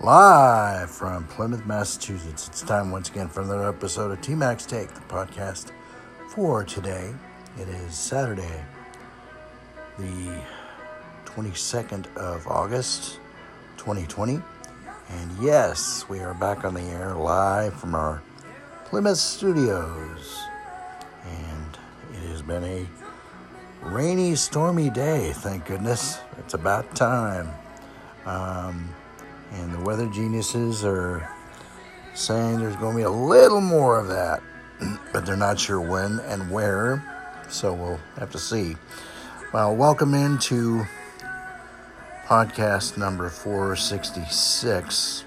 [0.00, 2.46] Live from Plymouth, Massachusetts.
[2.46, 5.72] It's time once again for another episode of T Max Take, the podcast
[6.28, 7.12] for today.
[7.58, 8.62] It is Saturday,
[9.98, 10.40] the
[11.24, 13.18] 22nd of August,
[13.78, 14.40] 2020.
[15.08, 18.22] And yes, we are back on the air live from our
[18.84, 20.40] Plymouth studios.
[21.24, 21.78] And
[22.12, 22.86] it has been a
[23.82, 26.20] rainy, stormy day, thank goodness.
[26.38, 27.50] It's about time.
[28.26, 28.94] Um,
[29.52, 31.28] and the weather geniuses are
[32.14, 34.42] saying there's going to be a little more of that,
[35.12, 37.02] but they're not sure when and where,
[37.48, 38.76] so we'll have to see.
[39.52, 40.84] Well, welcome into
[42.26, 45.24] podcast number 466,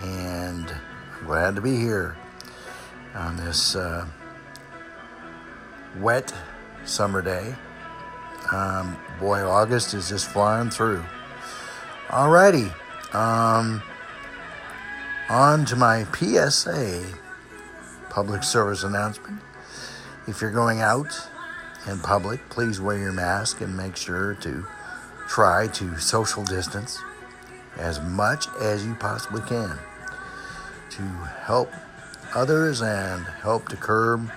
[0.00, 2.16] and I'm glad to be here
[3.14, 4.06] on this uh,
[5.98, 6.32] wet
[6.84, 7.54] summer day.
[8.52, 11.04] Um, boy, August is just flying through.
[12.08, 12.72] Alrighty.
[13.14, 13.80] Um,
[15.28, 17.04] on to my PSA
[18.10, 19.40] public service announcement.
[20.26, 21.16] If you're going out
[21.86, 24.66] in public, please wear your mask and make sure to
[25.28, 26.98] try to social distance
[27.76, 29.78] as much as you possibly can
[30.90, 31.72] to help
[32.34, 34.28] others and help to curb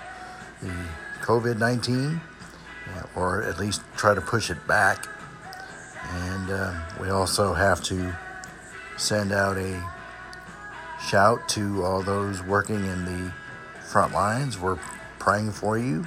[0.62, 0.74] the
[1.22, 2.22] COVID 19
[3.16, 5.08] or at least try to push it back.
[6.10, 8.16] And uh, we also have to
[8.98, 9.84] send out a
[11.08, 13.32] shout to all those working in the
[13.88, 14.60] front lines.
[14.60, 14.80] We're
[15.20, 16.06] praying for you.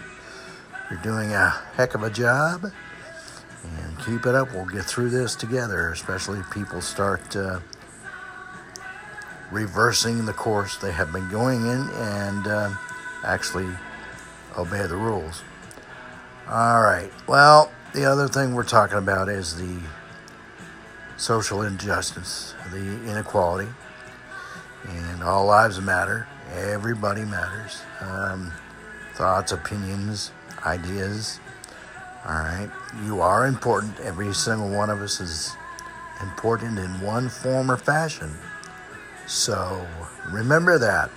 [0.90, 2.72] You're doing a heck of a job.
[3.62, 4.52] And keep it up.
[4.52, 7.60] We'll get through this together, especially if people start uh,
[9.50, 12.70] reversing the course they have been going in and uh,
[13.24, 13.68] actually
[14.56, 15.42] obey the rules.
[16.48, 17.10] All right.
[17.26, 19.78] Well, the other thing we're talking about is the
[21.20, 22.78] social injustice, the
[23.10, 23.68] inequality,
[24.88, 26.26] and all lives matter.
[26.54, 27.82] Everybody matters.
[28.00, 28.50] Um,
[29.14, 30.32] thoughts, opinions,
[30.64, 31.38] ideas.
[32.24, 32.70] All right.
[33.04, 34.00] You are important.
[34.00, 35.52] Every single one of us is
[36.22, 38.34] important in one form or fashion.
[39.26, 39.86] So
[40.30, 41.10] remember that.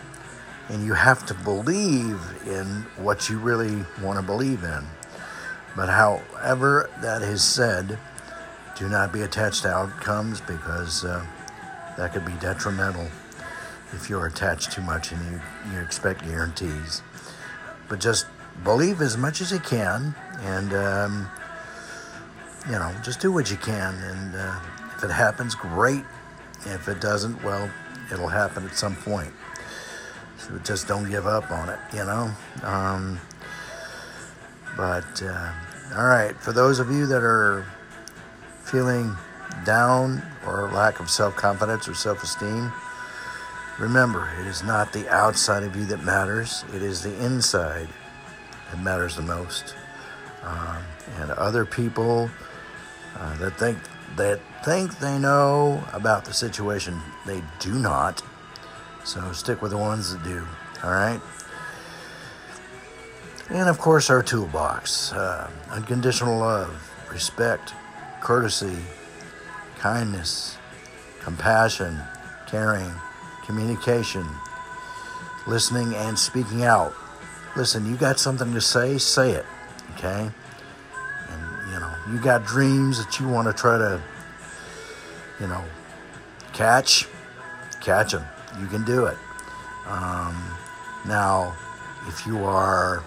[0.68, 2.66] And you have to believe in
[2.98, 4.84] what you really want to believe in.
[5.78, 7.98] But however that is said,
[8.78, 11.26] do not be attached to outcomes because uh,
[11.98, 13.08] that could be detrimental
[13.94, 15.42] if you're attached too much and you,
[15.72, 17.02] you expect guarantees.
[17.88, 18.26] But just
[18.64, 21.30] believe as much as you can and, um,
[22.66, 23.94] you know, just do what you can.
[23.96, 24.60] And uh,
[24.98, 26.04] if it happens, great.
[26.66, 27.70] If it doesn't, well,
[28.12, 29.34] it'll happen at some point.
[30.38, 32.32] So just don't give up on it, you know?
[32.64, 33.20] Um,
[34.76, 35.52] but, uh,
[35.96, 37.66] all right, for those of you that are
[38.64, 39.16] feeling
[39.66, 42.72] down or lack of self confidence or self esteem,
[43.80, 47.88] remember it is not the outside of you that matters, it is the inside
[48.72, 49.76] that matters the most.
[50.44, 50.84] Um,
[51.20, 52.30] and other people
[53.18, 53.78] uh, that think
[54.18, 58.22] that think they know about the situation, they do not.
[59.04, 60.46] So stick with the ones that do.
[60.84, 61.20] All right.
[63.50, 67.74] And of course, our toolbox uh, unconditional love, respect,
[68.24, 68.78] courtesy,
[69.80, 70.58] kindness,
[71.20, 72.00] compassion,
[72.48, 72.90] caring,
[73.46, 74.26] communication,
[75.46, 76.94] listening, and speaking out.
[77.58, 79.46] Listen, you got something to say, say it,
[79.96, 80.32] okay?
[81.30, 84.02] And, you know, you got dreams that you want to try to,
[85.42, 85.62] you know,
[86.54, 87.06] catch,
[87.82, 88.24] catch them.
[88.62, 89.18] You can do it.
[89.86, 90.42] Um,
[91.06, 91.54] now,
[92.08, 93.04] if you are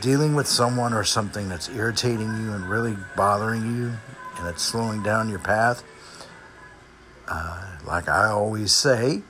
[0.00, 3.92] dealing with someone or something that's irritating you and really bothering you
[4.38, 5.82] and it's slowing down your path,
[7.28, 9.22] uh, like I always say,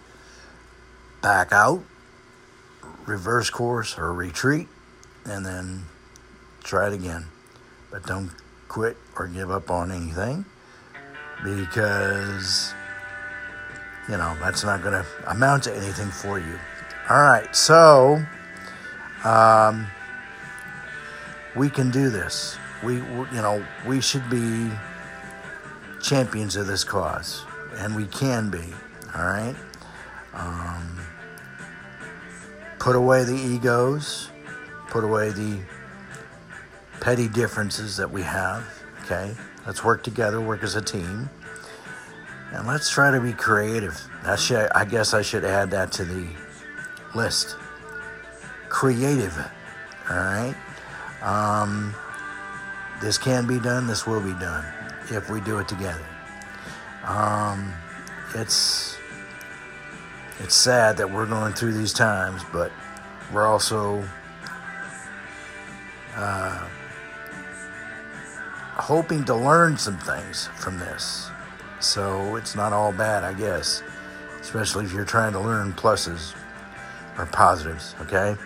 [1.22, 1.82] back out,
[3.06, 4.68] reverse course or retreat,
[5.24, 5.84] and then
[6.64, 7.26] try it again.
[7.90, 8.30] But don't
[8.68, 10.44] quit or give up on anything
[11.44, 12.74] because,
[14.08, 16.58] you know, that's not going to amount to anything for you.
[17.08, 18.24] All right, so.
[19.24, 19.86] Um,
[21.56, 22.56] we can do this.
[22.84, 24.70] We, you know, we should be
[26.02, 27.44] champions of this cause,
[27.76, 28.64] and we can be.
[29.14, 29.56] All right.
[30.34, 31.00] Um,
[32.78, 34.30] put away the egos.
[34.88, 35.58] Put away the
[37.00, 38.64] petty differences that we have.
[39.02, 39.34] Okay.
[39.66, 40.40] Let's work together.
[40.40, 41.28] Work as a team.
[42.52, 44.00] And let's try to be creative.
[44.24, 46.28] I, should, I guess I should add that to the
[47.14, 47.56] list.
[48.68, 49.36] Creative.
[50.08, 50.54] All right.
[51.22, 51.94] Um,
[53.00, 54.64] this can be done, this will be done
[55.10, 56.04] if we do it together.
[57.04, 57.72] Um,
[58.34, 58.96] it's
[60.40, 62.70] it's sad that we're going through these times, but
[63.32, 64.04] we're also
[66.14, 66.68] uh,
[68.74, 71.30] hoping to learn some things from this.
[71.80, 73.82] So it's not all bad, I guess,
[74.40, 76.34] especially if you're trying to learn pluses
[77.18, 78.36] or positives, okay?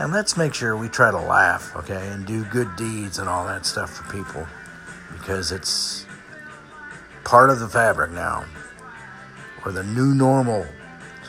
[0.00, 3.46] And let's make sure we try to laugh, okay, and do good deeds and all
[3.46, 4.46] that stuff for people
[5.12, 6.06] because it's
[7.22, 8.46] part of the fabric now
[9.62, 10.64] or the new normal.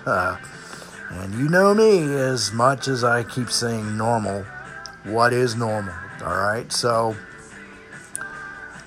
[0.05, 0.37] Uh,
[1.11, 4.45] and you know me as much as I keep saying normal.
[5.03, 5.93] What is normal?
[6.23, 7.13] All right, so,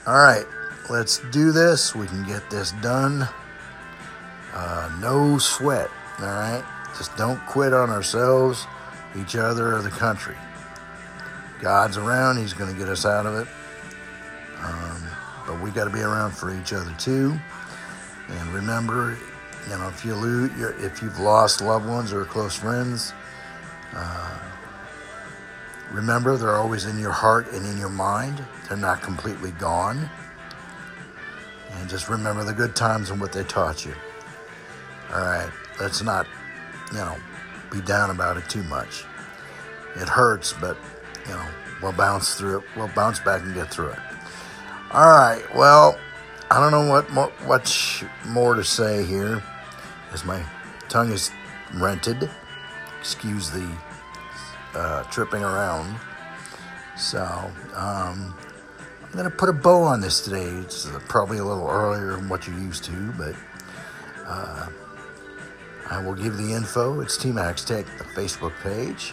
[0.06, 0.46] all right,
[0.88, 1.94] let's do this.
[1.94, 3.28] We can get this done.
[4.54, 5.90] Uh, no sweat,
[6.20, 6.64] all right?
[6.96, 8.66] Just don't quit on ourselves,
[9.18, 10.36] each other, or the country.
[11.60, 13.48] God's around, He's going to get us out of it.
[14.60, 15.02] Um,
[15.46, 17.38] but we got to be around for each other too.
[18.28, 19.16] And remember,
[19.68, 20.50] you know, if you lose,
[20.82, 23.12] if you've lost loved ones or close friends,
[23.94, 24.38] uh,
[25.92, 28.42] remember they're always in your heart and in your mind.
[28.68, 30.08] They're not completely gone.
[31.70, 33.94] And just remember the good times and what they taught you.
[35.12, 35.50] All right,
[35.80, 36.26] let's not,
[36.92, 37.16] you know,
[37.74, 39.04] be down about it too much.
[39.96, 40.76] It hurts, but
[41.26, 41.46] you know,
[41.82, 42.64] we'll bounce through it.
[42.76, 43.98] We'll bounce back and get through it.
[44.92, 45.42] All right.
[45.54, 45.98] Well,
[46.50, 49.42] I don't know what more, what's more to say here,
[50.12, 50.44] as my
[50.88, 51.30] tongue is
[51.74, 52.30] rented.
[53.00, 53.68] Excuse the
[54.74, 55.98] uh, tripping around.
[56.96, 57.22] So
[57.74, 58.34] um,
[59.02, 60.44] I'm gonna put a bow on this today.
[60.44, 63.34] It's uh, probably a little earlier than what you're used to, but
[64.26, 64.68] uh,
[65.90, 67.00] I will give the info.
[67.00, 69.12] It's Tech, the Facebook page,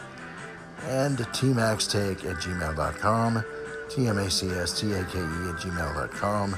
[0.86, 3.44] and tmacstake at gmail.com.
[3.90, 6.56] T-M-A-C-S-T-A-K-E at gmail.com.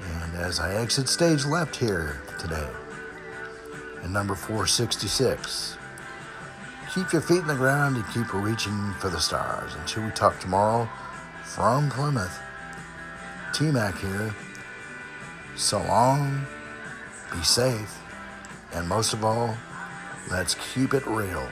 [0.00, 2.66] And as I exit stage left here today,
[4.02, 5.76] and number 466,
[6.94, 9.74] keep your feet in the ground and keep reaching for the stars.
[9.74, 10.88] Until we talk tomorrow
[11.42, 12.38] from Plymouth,
[13.52, 14.34] T-Mac here.
[15.56, 16.46] So long,
[17.32, 17.98] be safe,
[18.76, 19.56] and most of all,
[20.30, 21.48] let's keep it real.